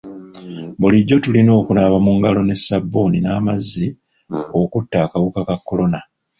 Bulijjo 0.79 1.15
tulina 1.23 1.51
okunaaba 1.61 1.97
mu 2.05 2.11
ngalo 2.17 2.41
ne 2.45 2.55
sabbuuni 2.65 3.17
n'amazzi 3.21 3.87
okutta 4.61 4.97
akawuka 5.05 5.41
ka 5.47 5.55
kolona. 5.67 5.99